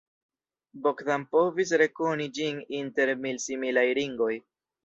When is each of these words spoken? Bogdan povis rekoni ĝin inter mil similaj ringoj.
Bogdan 0.85 1.25
povis 1.35 1.75
rekoni 1.83 2.29
ĝin 2.39 2.65
inter 2.81 3.15
mil 3.27 3.41
similaj 3.47 3.89
ringoj. 4.03 4.35